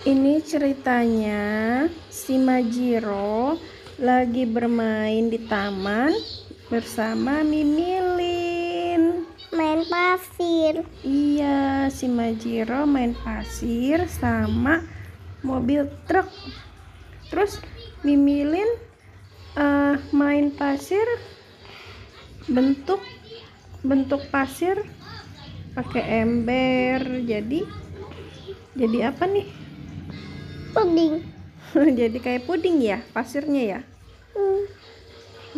Ini 0.00 0.40
ceritanya 0.40 1.84
si 2.08 2.40
Majiro 2.40 3.60
lagi 4.00 4.48
bermain 4.48 5.28
di 5.28 5.36
taman 5.44 6.16
bersama 6.72 7.44
Mimilin. 7.44 9.28
main 9.52 9.84
pasir 9.84 10.88
Iya, 11.04 11.92
si 11.92 12.08
Majiro 12.08 12.88
main 12.88 13.12
pasir 13.12 14.08
sama 14.08 14.80
mobil 15.44 15.84
truk. 16.08 16.32
Terus 17.28 17.60
Mimilin 18.00 18.72
eh, 19.60 20.00
main 20.16 20.48
pasir 20.48 21.04
bentuk 22.48 23.04
bentuk 23.84 24.24
pasir 24.32 24.80
pakai 25.76 26.24
ember. 26.24 27.20
Jadi 27.20 27.68
jadi 28.72 29.12
apa 29.12 29.28
nih? 29.28 29.59
Puding. 30.72 31.26
Jadi 32.00 32.18
kayak 32.18 32.46
puding 32.46 32.82
ya 32.82 32.98
pasirnya 33.14 33.62
ya? 33.78 33.80
Hmm. 34.34 34.62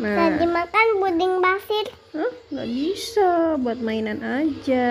nah. 0.00 0.16
Tadi 0.16 0.46
makan 0.48 0.86
puding 1.00 1.32
pasir. 1.40 1.86
Hah? 2.12 2.32
nggak 2.52 2.68
bisa 2.68 3.30
buat 3.56 3.78
mainan 3.80 4.20
aja. 4.20 4.88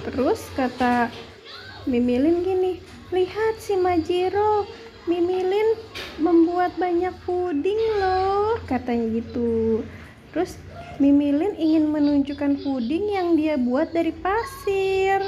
Terus 0.00 0.40
kata 0.58 1.12
Mimilin 1.86 2.42
gini 2.42 2.82
lihat 3.14 3.62
si 3.62 3.78
Majiro 3.78 4.66
Mimilin 5.08 5.78
membuat 6.20 6.76
banyak 6.76 7.14
puding 7.22 7.78
loh 8.02 8.58
katanya 8.66 9.22
gitu. 9.22 9.82
Terus 10.34 10.58
Mimilin 11.00 11.56
ingin 11.56 11.88
menunjukkan 11.88 12.60
puding 12.60 13.08
yang 13.14 13.32
dia 13.38 13.56
buat 13.56 13.94
dari 13.94 14.12
pasir 14.12 15.24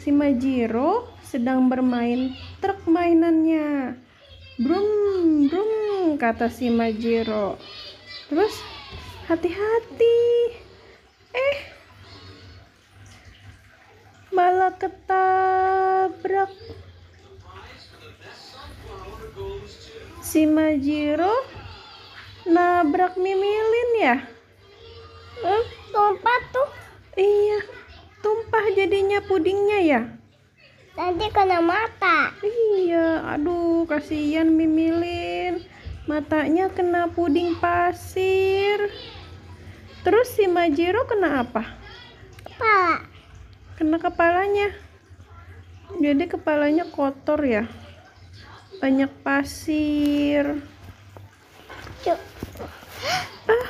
si 0.00 0.08
Majiro 0.08 1.12
sedang 1.20 1.68
bermain 1.68 2.32
truk 2.64 2.88
mainannya. 2.88 4.00
Brum 4.56 4.88
brum 5.48 6.16
kata 6.16 6.48
si 6.48 6.72
Majiro. 6.72 7.60
Terus 8.32 8.56
hati-hati. 9.28 10.20
Eh 11.36 11.58
malah 14.32 14.72
ketabrak. 14.80 16.48
Si 20.24 20.48
Majiro 20.48 21.44
nabrak 22.48 23.20
Mimilin 23.20 23.90
ya? 24.00 24.16
Hmm, 25.44 25.64
tumpah 25.92 26.40
tuh. 26.56 26.70
Iya 27.20 27.79
tumpah 28.60 28.76
jadinya 28.76 29.24
pudingnya 29.24 29.80
ya 29.80 30.00
nanti 30.92 31.32
kena 31.32 31.64
mata 31.64 32.36
Iya, 32.44 33.24
aduh 33.36 33.88
kasihan 33.88 34.52
Mimilin. 34.52 35.64
Matanya 36.04 36.68
kena 36.68 37.08
puding 37.08 37.56
pasir. 37.56 38.92
Terus 40.04 40.28
si 40.36 40.44
Majiro 40.44 41.08
kena 41.08 41.40
apa? 41.40 41.64
kepala 42.44 43.00
Kena 43.80 43.96
kepalanya. 43.96 44.76
Jadi 45.96 46.24
kepalanya 46.28 46.84
kotor 46.92 47.40
ya. 47.48 47.64
Banyak 48.84 49.12
pasir. 49.24 50.60
Cuk. 52.04 52.20
Ah. 53.48 53.68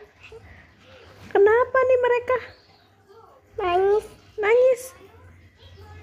Mereka? 2.04 2.38
nangis 3.56 4.04
Nangis. 4.36 4.82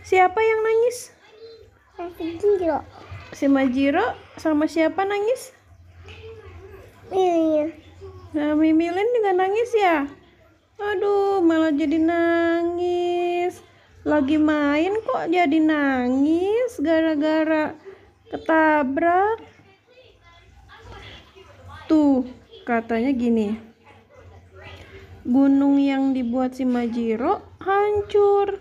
Siapa 0.01 0.39
yang 0.41 0.59
nangis? 0.65 0.97
gila 2.41 2.81
Si 3.37 3.45
Majiro 3.45 4.17
sama 4.41 4.65
siapa 4.65 5.05
nangis? 5.05 5.53
iya 7.13 7.69
Nah, 8.31 8.55
Mimilin 8.55 9.11
juga 9.11 9.35
nangis 9.35 9.71
ya? 9.75 10.07
Aduh, 10.79 11.43
malah 11.43 11.75
jadi 11.75 11.99
nangis. 11.99 13.59
Lagi 14.07 14.39
main 14.39 14.97
kok 15.03 15.27
jadi 15.27 15.59
nangis 15.59 16.79
gara-gara 16.79 17.75
ketabrak. 18.31 19.43
Tuh, 21.91 22.23
katanya 22.63 23.11
gini. 23.11 23.70
Gunung 25.21 25.77
yang 25.77 26.17
dibuat 26.17 26.57
si 26.57 26.65
Majiro 26.65 27.45
hancur. 27.61 28.57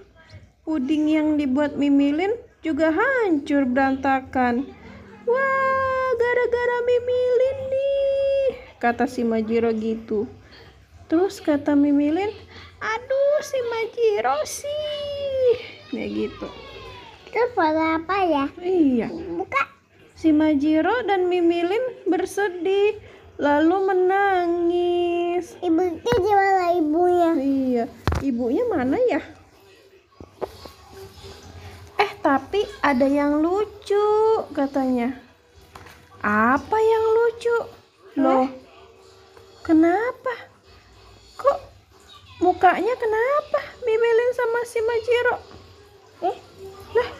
Puding 0.68 1.08
yang 1.10 1.28
dibuat 1.40 1.74
Mimilin 1.74 2.36
juga 2.60 2.92
hancur 2.92 3.64
berantakan. 3.64 4.68
Wah, 5.24 6.08
gara-gara 6.20 6.78
Mimilin 6.84 7.58
nih, 7.72 8.46
kata 8.76 9.08
si 9.08 9.24
Majiro 9.24 9.72
gitu. 9.72 10.28
Terus 11.10 11.40
kata 11.42 11.74
Mimilin, 11.74 12.30
aduh 12.78 13.38
si 13.42 13.58
Majiro 13.66 14.38
sih, 14.46 15.50
kayak 15.90 16.10
gitu. 16.12 16.48
itu 17.30 17.42
pada 17.54 17.98
apa 18.02 18.16
ya 18.26 18.46
Iya, 18.58 19.06
buka 19.10 19.70
si 20.14 20.30
Majiro 20.30 21.02
dan 21.08 21.26
Mimilin 21.26 22.04
bersedih, 22.06 23.00
lalu 23.42 23.76
menangis. 23.90 25.09
Ibunya 25.40 26.14
gimana 26.20 26.62
ibunya 26.76 27.30
Iya, 27.40 27.84
ibunya 28.20 28.64
mana 28.68 28.96
ya? 29.08 29.20
Eh, 31.96 32.10
tapi 32.20 32.64
ada 32.84 33.06
yang 33.08 33.40
lucu 33.40 34.04
katanya. 34.52 35.16
Apa 36.20 36.76
yang 36.76 37.04
lucu? 37.16 37.56
Loh, 38.20 38.48
kenapa? 39.64 40.34
Kok 41.40 41.58
mukanya 42.44 42.92
kenapa? 43.00 43.60
Mimilin 43.80 44.30
sama 44.36 44.60
si 44.68 44.78
Majiro. 44.84 45.36
eh 46.28 46.36
Lah, 46.92 47.10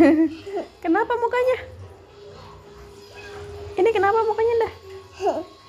kenapa 0.84 1.12
mukanya? 1.20 1.58
Ini 3.76 3.90
kenapa 3.92 4.24
mukanya 4.24 4.54
dah? 4.64 4.72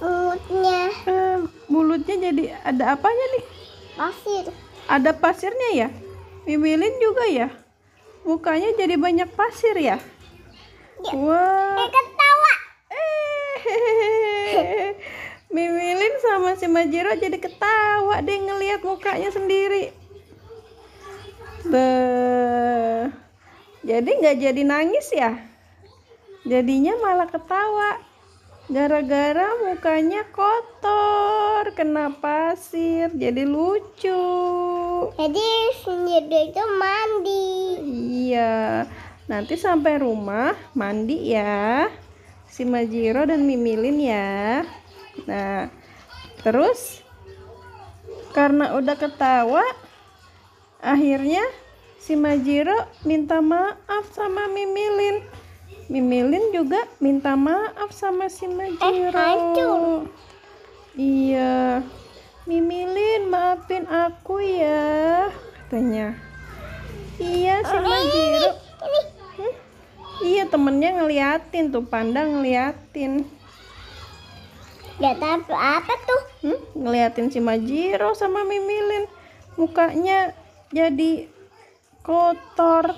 mulutnya 0.00 0.80
Eh, 1.06 1.38
mulutnya 1.68 2.16
jadi 2.16 2.56
ada 2.64 2.96
apanya 2.96 3.26
nih? 3.36 3.44
pasir 3.94 4.44
Ada 4.88 5.10
pasirnya 5.14 5.70
ya? 5.76 5.88
Mimilin 6.48 6.96
juga 6.98 7.28
ya? 7.28 7.48
Mukanya 8.24 8.72
jadi 8.74 8.96
banyak 8.96 9.28
pasir 9.36 9.76
ya? 9.76 10.00
Ya. 11.00 11.12
Wah. 11.14 11.76
eh 11.78 11.88
ketawa 11.88 12.52
Eh, 12.90 13.56
Mimilin 15.54 16.14
sama 16.22 16.54
si 16.56 16.66
Majiro 16.70 17.10
jadi 17.18 17.38
ketawa 17.38 18.22
deh 18.24 18.38
ngelihat 18.38 18.80
mukanya 18.86 19.30
sendiri. 19.34 19.90
Beuh. 21.66 23.10
Jadi 23.84 24.10
nggak 24.20 24.36
jadi 24.38 24.62
nangis 24.64 25.08
ya? 25.12 25.36
Jadinya 26.46 26.96
malah 27.00 27.28
ketawa. 27.28 28.09
Gara-gara 28.70 29.58
mukanya 29.66 30.22
kotor, 30.30 31.74
kena 31.74 32.14
pasir, 32.22 33.10
jadi 33.10 33.42
lucu. 33.42 34.22
jadi 35.18 35.48
sendiri 35.82 36.54
itu 36.54 36.64
mandi 36.78 37.50
Iya, 38.30 38.86
nanti 39.26 39.58
sampai 39.58 39.98
rumah 39.98 40.54
mandi 40.78 41.34
ya, 41.34 41.90
si 42.46 42.62
Majiro 42.62 43.26
dan 43.26 43.42
Mimilin 43.42 43.98
ya. 43.98 44.62
Nah, 45.26 45.66
terus 46.46 47.02
karena 48.30 48.78
udah 48.78 48.94
ketawa, 48.94 49.66
akhirnya 50.78 51.42
si 51.98 52.14
Majiro 52.14 52.86
minta 53.02 53.42
maaf 53.42 54.14
sama 54.14 54.46
Mimilin. 54.46 55.26
Mimilin 55.90 56.54
juga 56.54 56.86
minta 57.02 57.34
maaf 57.34 57.90
sama 57.90 58.30
si 58.30 58.46
Majiro. 58.46 59.10
hancur. 59.10 60.06
Iya, 60.94 61.82
Mimilin 62.46 63.26
maafin 63.26 63.90
aku 63.90 64.38
ya, 64.38 65.34
katanya. 65.66 66.14
Iya, 67.18 67.66
si 67.66 67.76
Majiro. 67.82 68.50
ini 68.86 69.00
Hmm? 69.40 69.54
Iya 70.20 70.44
temennya 70.52 70.90
ngeliatin 71.00 71.72
tuh 71.72 71.86
panda 71.88 72.20
ngeliatin 72.28 73.24
Gak 75.00 75.16
tahu 75.16 75.56
apa 75.56 75.94
tuh 76.04 76.22
hmm? 76.44 76.60
ngeliatin 76.76 77.32
si 77.32 77.40
Majiro 77.40 78.12
sama 78.12 78.44
Mimilin 78.44 79.08
mukanya 79.56 80.36
jadi 80.68 81.24
kotor 82.04 82.92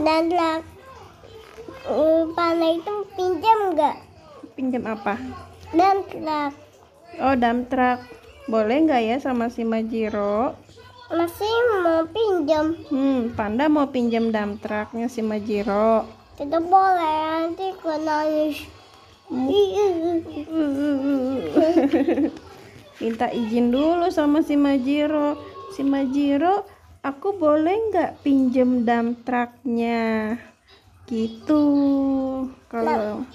dan 0.00 0.32
lah 0.32 0.64
panah 2.36 2.72
itu 2.76 2.92
pinjam 3.16 3.58
nggak 3.76 3.96
pinjam 4.58 4.84
apa 4.84 5.16
dan 5.72 6.04
truk 6.08 6.52
oh 7.20 7.34
dump 7.38 7.72
truck 7.72 8.00
Boleh 8.50 8.82
nggak 8.82 9.02
ya 9.06 9.16
sama 9.22 9.46
si 9.46 9.62
Majiro? 9.62 10.58
Masih 11.06 11.54
mau 11.86 12.02
pinjam. 12.10 12.74
Hmm, 12.90 13.30
Panda 13.38 13.70
mau 13.70 13.86
pinjam 13.94 14.34
dump 14.34 14.58
trucknya 14.58 15.06
si 15.06 15.22
Majiro. 15.22 16.02
Tidak 16.34 16.58
boleh 16.66 17.14
nanti 17.30 17.70
aku 17.70 17.94
nangis. 17.94 18.66
Minta 23.00 23.30
izin 23.30 23.70
dulu 23.70 24.10
sama 24.10 24.42
si 24.42 24.58
Majiro. 24.58 25.38
Si 25.78 25.86
Majiro, 25.86 26.66
aku 27.06 27.38
boleh 27.38 27.78
nggak 27.94 28.26
pinjem 28.26 28.82
dump 28.82 29.22
trucknya? 29.22 30.42
Gitu. 31.10 31.62
Kalau 32.70 33.26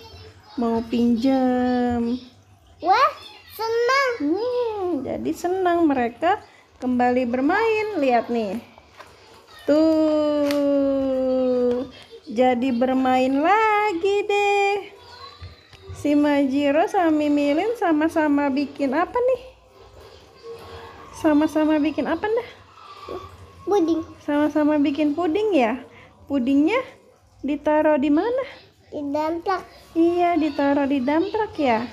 mau 0.56 0.80
pinjem. 0.88 2.16
Wah, 2.80 3.12
senang. 3.52 4.12
Hmm, 4.24 5.04
jadi 5.04 5.32
senang 5.36 5.84
mereka 5.84 6.40
kembali 6.80 7.28
bermain. 7.28 8.00
Lihat 8.00 8.32
nih. 8.32 8.64
Tuh. 9.68 10.56
Jadi 12.32 12.72
bermain 12.72 13.44
lagi 13.44 14.24
deh. 14.24 14.96
Si 16.00 16.16
Majiro 16.16 16.88
sama 16.88 17.12
Mimilin 17.12 17.76
sama-sama 17.76 18.48
bikin 18.48 18.96
apa 18.96 19.20
nih? 19.20 19.42
Sama-sama 21.20 21.76
bikin 21.84 22.08
apa 22.08 22.24
dah? 22.24 22.50
Puding 23.68 24.06
Sama-sama 24.24 24.80
bikin 24.80 25.12
puding 25.12 25.52
ya? 25.52 25.84
Pudingnya 26.32 26.80
ditaruh 27.46 28.02
di 28.02 28.10
mana? 28.10 28.66
di 28.96 29.12
dalam 29.12 29.44
plak. 29.44 29.64
Iya, 29.92 30.40
ditaruh 30.40 30.88
di 30.88 31.04
dump 31.04 31.28
truck 31.28 31.54
ya. 31.60 31.84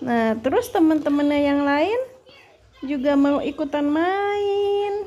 Nah, 0.00 0.40
terus 0.40 0.72
teman-temannya 0.72 1.40
yang 1.44 1.60
lain 1.68 2.00
juga 2.80 3.12
mau 3.12 3.44
ikutan 3.44 3.84
main. 3.84 5.04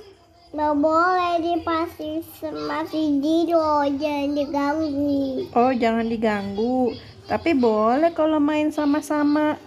Nggak 0.52 0.76
boleh 0.78 1.36
dipasang 1.42 2.22
sama 2.38 2.86
si 2.86 3.18
Jiro, 3.24 3.88
jangan 3.98 4.30
diganggu. 4.38 5.48
Oh, 5.58 5.74
jangan 5.74 6.06
diganggu. 6.06 6.94
Tapi 7.26 7.56
boleh 7.58 8.14
kalau 8.14 8.38
main 8.38 8.70
sama-sama. 8.70 9.58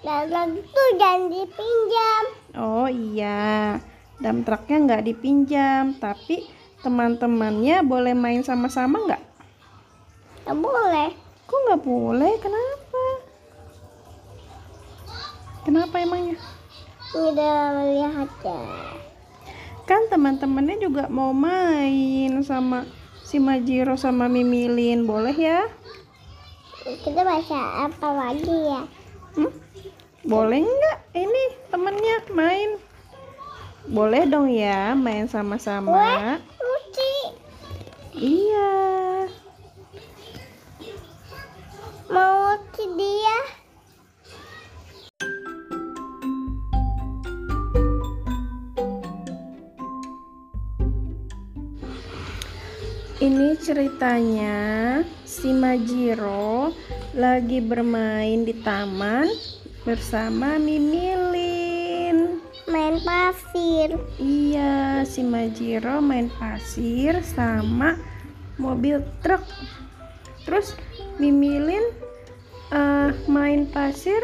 Dan 0.00 0.32
lagi 0.32 0.64
tuh 0.64 0.88
jangan 0.96 1.28
dipinjam. 1.28 2.24
Oh 2.56 2.88
iya, 2.88 3.76
dump 4.16 4.48
trucknya 4.48 4.76
nggak 4.86 5.04
dipinjam, 5.12 5.98
tapi 6.00 6.46
teman-temannya 6.80 7.84
boleh 7.84 8.16
main 8.16 8.40
sama-sama 8.40 8.96
nggak? 9.04 9.22
Nggak 10.44 10.58
boleh. 10.58 11.08
Kok 11.44 11.60
nggak 11.66 11.82
boleh? 11.84 12.32
Kenapa? 12.40 13.04
Kenapa 15.60 15.94
emangnya? 16.00 16.36
Tidak 17.10 17.64
melihatnya. 17.76 18.60
Kan 19.84 20.06
teman-temannya 20.08 20.78
juga 20.78 21.10
mau 21.10 21.34
main 21.34 22.30
sama 22.46 22.86
si 23.26 23.42
Majiro 23.42 23.98
sama 23.98 24.30
Mimilin, 24.30 25.04
boleh 25.04 25.34
ya? 25.34 25.66
Kita 26.80 27.20
baca 27.20 27.90
apa 27.90 28.08
lagi 28.14 28.56
ya? 28.70 28.82
Hmm? 29.36 29.52
Boleh 30.24 30.64
nggak 30.64 30.98
ini 31.18 31.42
temennya 31.68 32.16
main? 32.32 32.70
Boleh 33.90 34.22
dong 34.30 34.48
ya 34.48 34.94
main 34.94 35.26
sama-sama. 35.26 36.38
Iya. 38.20 39.24
Mau 42.12 42.52
lucu 42.52 42.84
dia. 43.00 43.38
Ini 53.24 53.56
ceritanya 53.56 55.00
si 55.24 55.56
Majiro 55.56 56.76
lagi 57.16 57.64
bermain 57.64 58.44
di 58.44 58.52
taman 58.60 59.32
bersama 59.88 60.60
Mimilin. 60.60 62.36
Main 62.68 63.00
pasir. 63.00 63.96
Iya, 64.20 65.08
si 65.08 65.24
Majiro 65.24 66.04
main 66.04 66.28
pasir 66.28 67.16
sama 67.24 68.09
mobil 68.60 69.00
truk. 69.24 69.40
Terus 70.44 70.76
Mimilin 71.16 71.84
eh, 72.72 73.10
main 73.26 73.64
pasir 73.72 74.20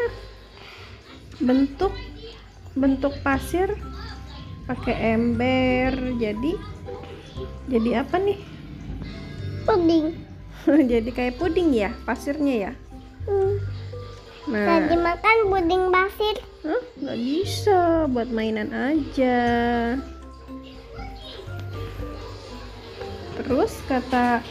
bentuk 1.41 1.93
bentuk 2.77 3.13
pasir 3.25 3.73
pakai 4.69 5.17
ember. 5.17 5.93
Jadi 6.21 6.53
jadi 7.67 8.05
apa 8.05 8.21
nih? 8.21 8.39
Puding. 9.65 10.05
jadi 10.91 11.09
kayak 11.11 11.41
puding 11.41 11.73
ya 11.73 11.91
pasirnya 12.05 12.55
ya. 12.69 12.71
Hmm. 13.27 13.59
Nah, 14.47 14.63
Tadi 14.63 14.95
makan 14.95 15.37
puding 15.51 15.83
pasir. 15.91 16.35
Nggak 17.03 17.19
bisa 17.19 18.07
buat 18.07 18.31
mainan 18.31 18.71
aja. 18.71 19.37
Terus 23.47 23.71
kata 23.87 24.43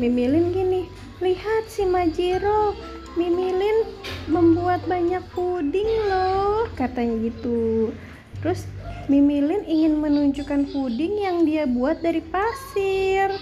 Mimilin 0.00 0.56
gini, 0.56 0.88
lihat 1.20 1.68
si 1.68 1.84
Majiro, 1.84 2.72
Mimilin 3.20 3.84
membuat 4.32 4.80
banyak 4.88 5.20
puding 5.36 5.86
loh, 6.08 6.64
katanya 6.72 7.28
gitu. 7.28 7.92
Terus 8.40 8.64
Mimilin 9.12 9.68
ingin 9.68 10.00
menunjukkan 10.00 10.72
puding 10.72 11.20
yang 11.20 11.44
dia 11.44 11.68
buat 11.68 12.00
dari 12.00 12.24
pasir. 12.24 13.36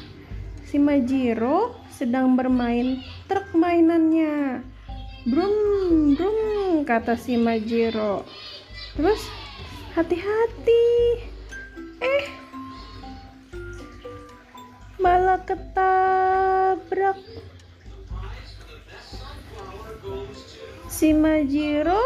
Si 0.67 0.83
Majiro 0.83 1.79
sedang 1.95 2.35
bermain 2.35 2.99
truk 3.31 3.55
mainannya. 3.55 4.67
Brum, 5.31 6.19
brum, 6.19 6.83
kata 6.83 7.15
si 7.15 7.39
Majiro. 7.39 8.27
Terus, 8.99 9.23
hati-hati. 9.95 11.23
Eh, 12.03 12.42
malah 15.03 15.43
ketabrak. 15.43 17.19
Si 20.87 21.11
Majiro 21.11 21.99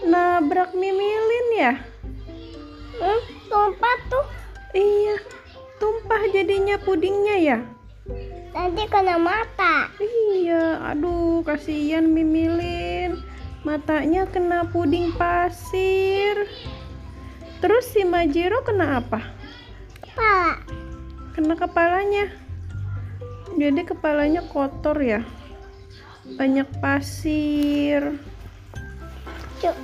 nabrak 0.00 0.72
Mimilin 0.72 1.48
ya? 1.52 1.76
Hmm, 2.96 3.20
tumpah 3.52 3.98
tuh. 4.08 4.26
Iya, 4.72 5.20
tumpah 5.76 6.32
jadinya 6.32 6.80
pudingnya 6.80 7.36
ya? 7.36 7.58
Nanti 8.56 8.88
kena 8.88 9.20
mata. 9.20 9.92
Iya, 10.00 10.96
aduh 10.96 11.44
kasihan 11.44 12.08
Mimilin. 12.08 13.20
Matanya 13.68 14.24
kena 14.32 14.64
puding 14.72 15.12
pasir. 15.20 16.48
Terus 17.60 17.84
si 17.92 18.02
Majiro 18.08 18.64
kena 18.64 19.04
apa? 19.04 19.20
Kepala. 20.00 20.61
Kena 21.32 21.56
kepalanya. 21.56 22.28
Jadi 23.56 23.82
kepalanya 23.84 24.44
kotor 24.48 24.96
ya. 25.00 25.20
Banyak 26.36 26.68
pasir. 26.80 28.20
Cuk. 29.60 29.76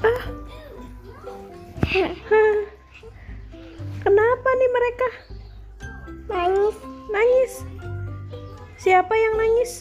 Ah. 0.00 0.22
Kenapa 4.00 4.48
nih 4.54 4.70
mereka 4.70 5.08
Nangis. 6.30 6.76
nangis? 7.10 7.52
Siapa 8.78 9.12
yang 9.12 9.34
nangis? 9.34 9.72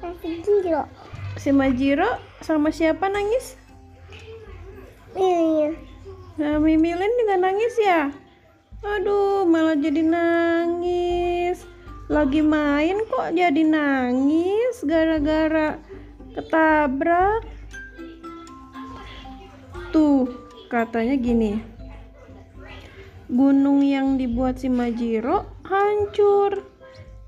Masih 0.00 0.40
Jiro. 0.40 0.88
Si 1.36 1.52
Majiro 1.52 2.16
sama 2.40 2.72
siapa 2.72 3.06
nangis? 3.12 3.60
Iya. 5.14 5.76
Nah, 6.40 6.56
Mimilin 6.56 7.12
juga 7.20 7.36
nangis 7.36 7.74
ya? 7.76 8.08
Aduh, 8.80 9.44
malah 9.44 9.76
jadi 9.76 10.00
nangis. 10.00 11.68
Lagi 12.08 12.40
main 12.40 13.04
kok 13.12 13.36
jadi 13.36 13.60
nangis 13.60 14.80
gara-gara 14.88 15.76
ketabrak. 16.32 17.44
Tuh, 19.92 20.32
katanya 20.72 21.12
gini. 21.20 21.60
Gunung 23.28 23.84
yang 23.84 24.16
dibuat 24.16 24.64
si 24.64 24.72
Majiro 24.72 25.44
hancur. 25.68 26.64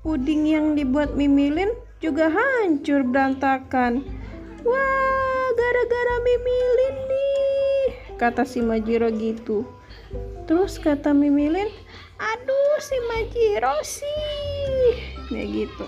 Puding 0.01 0.49
yang 0.49 0.73
dibuat 0.73 1.13
Mimilin 1.13 1.69
juga 2.01 2.33
hancur 2.33 3.05
berantakan. 3.05 4.01
Wah, 4.65 5.47
gara-gara 5.53 6.15
Mimilin 6.25 6.97
nih, 6.97 7.87
kata 8.17 8.41
si 8.41 8.59
Majiro 8.59 9.13
gitu. 9.13 9.63
Terus 10.43 10.75
kata 10.75 11.15
Mimilin, 11.15 11.71
aduh 12.19 12.75
si 12.83 12.97
Majiro 13.07 13.75
sih, 13.79 14.91
kayak 15.31 15.47
gitu. 15.55 15.85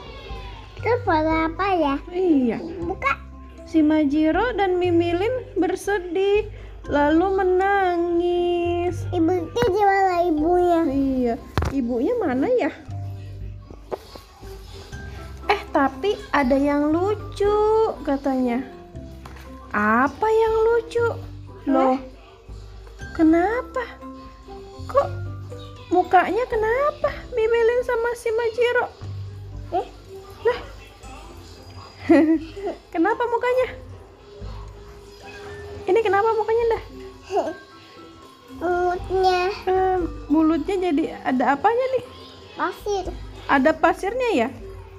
Itu 0.80 0.92
foto 1.04 1.34
apa 1.52 1.68
ya? 1.76 1.96
Iya, 2.08 2.64
Buka. 2.84 3.20
si 3.68 3.84
Majiro 3.84 4.56
dan 4.56 4.80
Mimilin 4.80 5.60
bersedih, 5.60 6.48
lalu 6.88 7.26
menangis. 7.36 8.96
Ibu 9.12 9.32
itu 9.44 9.62
gimana 9.76 10.14
ibunya? 10.24 10.82
Iya, 10.88 11.34
ibunya 11.76 12.14
mana 12.16 12.48
ya? 12.56 12.72
Eh, 15.52 15.62
tapi 15.76 16.16
ada 16.32 16.56
yang 16.56 16.96
lucu 16.96 17.58
katanya. 18.08 18.64
Apa 19.76 20.28
yang 20.32 20.56
lucu? 20.64 21.06
Loh, 21.68 22.00
kenapa? 23.18 24.05
Kok 24.86 25.08
mukanya 25.90 26.44
kenapa? 26.46 27.12
Mimilin 27.34 27.82
sama 27.86 28.10
si 28.14 28.30
Majiro. 28.32 28.86
Eh, 29.74 29.88
Lah. 30.46 30.60
kenapa 32.94 33.24
mukanya? 33.26 33.68
Ini 35.86 36.00
kenapa 36.02 36.30
mukanya 36.34 36.66
dah? 36.78 36.84
mulutnya 38.56 39.52
Eh, 39.68 39.98
mulutnya 40.32 40.76
jadi 40.80 41.04
ada 41.28 41.58
apanya 41.58 41.86
nih? 41.98 42.06
pasir. 42.56 43.06
Ada 43.52 43.76
pasirnya 43.76 44.30
ya? 44.32 44.50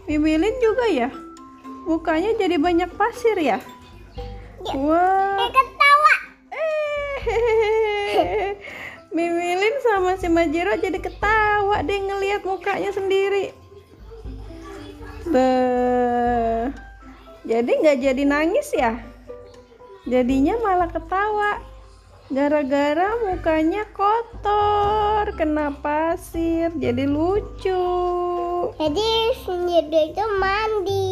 Mimilin 0.07 0.55
juga 0.61 0.87
ya? 0.93 1.09
Mukanya 1.87 2.37
jadi 2.37 2.59
banyak 2.59 2.91
pasir 2.95 3.35
ya? 3.39 3.59
Ya. 4.67 4.75
Wah. 4.75 5.39
Eh, 5.41 5.51
ketawa. 5.51 6.15
Eh, 6.53 8.51
Mimilin 9.17 9.81
sama 9.81 10.21
si 10.21 10.29
Majiro 10.29 10.77
jadi 10.77 11.01
ketawa 11.01 11.81
deh 11.81 12.05
ngelihat 12.05 12.45
mukanya 12.45 12.93
sendiri. 12.93 13.49
Beuh. 15.25 16.69
Jadi 17.49 17.71
nggak 17.81 17.97
jadi 18.05 18.23
nangis 18.29 18.69
ya? 18.77 19.01
Jadinya 20.05 20.61
malah 20.61 20.93
ketawa. 20.93 21.65
Gara-gara 22.29 23.17
mukanya 23.25 23.89
kotor, 23.97 25.33
kena 25.33 25.73
pasir, 25.81 26.77
jadi 26.77 27.09
lucu. 27.09 27.89
Jadi 28.77 29.11
sendiri 29.49 30.13
itu 30.13 30.25
mandi. 30.37 31.09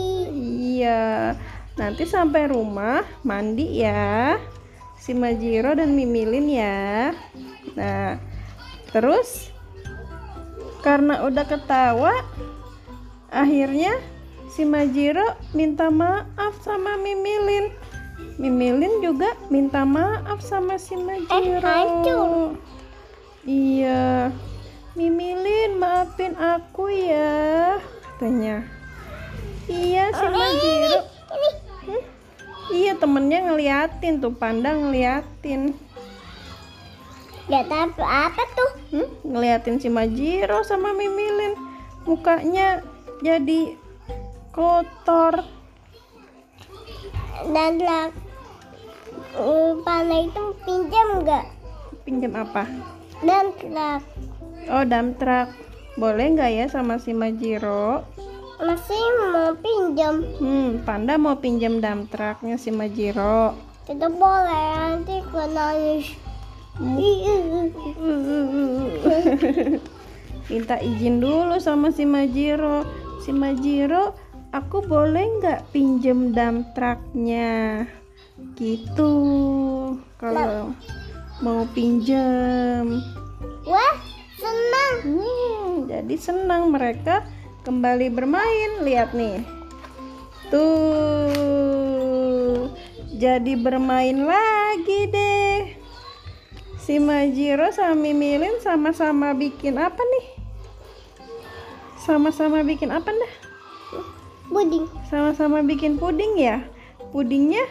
Iya, 0.77 1.33
nanti 1.81 2.05
sampai 2.05 2.53
rumah 2.53 3.01
mandi 3.25 3.81
ya. 3.81 4.37
Si 5.05 5.13
Majiro 5.13 5.77
dan 5.77 5.93
Mimilin 5.93 6.49
ya. 6.49 7.13
Nah, 7.77 8.17
terus 8.89 9.53
karena 10.81 11.29
udah 11.29 11.45
ketawa, 11.45 12.25
akhirnya 13.29 14.01
si 14.49 14.65
Majiro 14.65 15.37
minta 15.53 15.93
maaf 15.93 16.57
sama 16.65 16.97
Mimilin. 16.97 17.69
Mimilin 18.41 19.05
juga 19.05 19.37
minta 19.53 19.85
maaf 19.85 20.41
sama 20.41 20.81
si 20.81 20.97
Majiro. 20.97 21.61
hancur. 21.61 22.57
Iya. 23.45 24.33
Mimilin 24.97 25.77
maafin 25.77 26.33
aku 26.33 26.89
ya, 26.89 27.77
katanya. 28.17 28.65
Iya 29.69 30.17
si 30.17 30.27
Majiro. 30.33 31.14
Iya 32.73 32.97
temennya 32.97 33.51
ngeliatin 33.51 34.25
tuh, 34.25 34.33
panda 34.33 34.73
ngeliatin. 34.73 35.77
Gak 37.45 37.69
tahu 37.69 38.01
apa 38.01 38.43
tuh. 38.57 38.71
Hmm? 38.97 39.09
Ngeliatin 39.21 39.77
si 39.77 39.93
Majiro 39.93 40.65
sama 40.65 40.97
Mimilin. 40.97 41.53
Mukanya 42.09 42.81
jadi 43.21 43.77
kotor. 44.53 45.45
Dan 47.45 47.83
lah, 47.83 48.09
uh, 49.37 49.77
panah 49.85 50.25
itu 50.25 50.43
pinjam 50.65 51.21
nggak? 51.21 51.45
Pinjam 52.07 52.33
apa? 52.33 52.65
Dan 53.21 53.53
lah, 53.75 54.01
Oh, 54.65 54.81
dump 54.89 55.21
truck. 55.21 55.53
Boleh 56.01 56.33
nggak 56.33 56.51
ya 56.57 56.67
sama 56.73 56.97
si 56.97 57.13
Majiro? 57.13 58.09
Masih 58.63 59.03
mau 59.35 59.51
pinjam. 59.59 60.23
Hmm, 60.39 60.79
panda 60.87 61.19
mau 61.19 61.35
pinjam 61.39 61.83
dump 61.83 62.11
trucknya 62.11 62.55
si 62.55 62.71
Majiro. 62.71 63.55
Tidak 63.85 64.13
boleh 64.15 64.67
nanti 64.79 65.21
gue 65.21 65.47
nangis. 65.51 66.07
Minta 70.51 70.77
izin 70.83 71.23
dulu 71.23 71.59
sama 71.59 71.91
si 71.91 72.07
Majiro. 72.07 72.85
Si 73.25 73.33
Majiro, 73.33 74.15
aku 74.53 74.83
boleh 74.85 75.25
nggak 75.41 75.73
pinjem 75.75 76.35
dump 76.35 76.75
trucknya? 76.77 77.87
Gitu. 78.59 79.13
Kalau 80.21 80.75
mau 81.43 81.67
pinjem. 81.75 83.03
Wah, 83.65 83.97
senang. 84.39 84.95
Hmm, 85.03 85.89
jadi 85.89 86.15
senang 86.21 86.71
mereka 86.71 87.25
kembali 87.65 88.13
bermain. 88.13 88.85
Lihat 88.85 89.17
nih. 89.17 89.41
Tuh. 90.53 91.35
Jadi 93.17 93.57
bermain 93.57 94.15
lagi 94.29 95.09
deh. 95.09 95.73
Si 96.77 97.01
Majiro 97.01 97.73
sama 97.73 97.97
Mimilin 97.97 98.61
sama-sama 98.61 99.33
bikin 99.33 99.81
apa 99.81 99.99
nih? 99.99 100.25
Sama-sama 102.05 102.61
bikin 102.61 102.93
apa 102.93 103.09
dah? 103.09 103.33
Puding 104.53 104.85
Sama-sama 105.09 105.65
bikin 105.65 105.97
puding 105.97 106.37
ya? 106.37 106.61
Pudingnya 107.11 107.65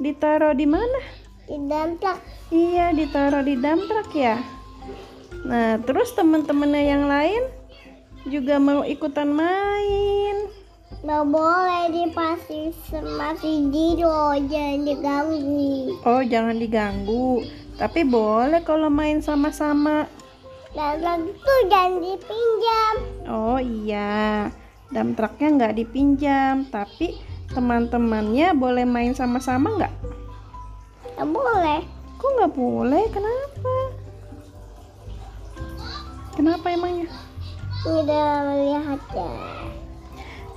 ditaruh 0.00 0.56
di 0.56 0.64
mana? 0.64 1.26
di 1.46 1.56
dalam 1.70 1.94
truk. 2.02 2.18
Iya, 2.50 2.90
ditaruh 2.90 3.42
di 3.46 3.54
dump 3.58 3.86
truck 3.86 4.10
ya. 4.12 4.42
Nah, 5.46 5.78
terus 5.86 6.10
teman-temannya 6.18 6.82
yang 6.82 7.06
lain 7.06 7.42
juga 8.26 8.58
mau 8.58 8.82
ikutan 8.82 9.30
main. 9.30 10.50
Nggak 11.06 11.24
boleh 11.30 11.84
dipasih 11.94 12.74
sama 12.90 13.38
si 13.38 13.70
Jiro, 13.70 14.34
jangan 14.50 14.82
diganggu. 14.82 15.94
Oh, 16.02 16.22
jangan 16.26 16.58
diganggu. 16.58 17.46
Tapi 17.78 18.02
boleh 18.02 18.66
kalau 18.66 18.90
main 18.90 19.22
sama-sama. 19.22 20.10
Dan 20.74 21.30
tuh 21.30 21.60
jangan 21.70 22.02
dipinjam. 22.02 22.94
Oh 23.30 23.56
iya, 23.62 24.50
dump 24.90 25.16
trucknya 25.16 25.48
nggak 25.56 25.76
dipinjam, 25.78 26.66
tapi 26.68 27.16
teman-temannya 27.54 28.52
boleh 28.52 28.84
main 28.84 29.14
sama-sama 29.14 29.72
nggak? 29.78 29.94
Nggak 31.16 31.28
boleh. 31.30 31.80
Kok 32.18 32.30
nggak 32.34 32.52
boleh? 32.52 33.04
Kenapa? 33.14 33.74
Kenapa 36.36 36.66
emangnya? 36.68 37.08
Tidak 37.86 38.34
melihatnya. 38.50 39.30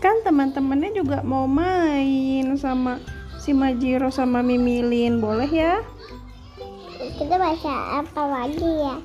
Kan 0.02 0.16
teman-temannya 0.26 0.98
juga 0.98 1.22
mau 1.22 1.46
main 1.46 2.58
sama 2.58 2.98
si 3.38 3.54
Majiro 3.54 4.10
sama 4.10 4.42
Mimilin, 4.42 5.22
boleh 5.22 5.46
ya? 5.46 5.86
Kita 7.22 7.38
baca 7.38 8.02
apa 8.02 8.22
lagi 8.26 8.66
ya? 8.66 8.98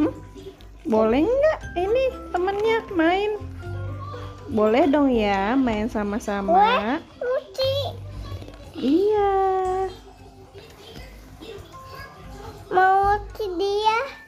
Hmm? 0.00 0.14
Boleh 0.88 1.28
nggak 1.28 1.60
ini 1.76 2.02
temennya 2.32 2.78
main? 2.96 3.36
Boleh 4.48 4.88
dong 4.88 5.12
ya 5.12 5.52
main 5.52 5.92
sama-sama. 5.92 6.96
Iya. 8.76 9.34
Mau 12.72 13.20
ke 13.32 13.44
dia 13.60 14.25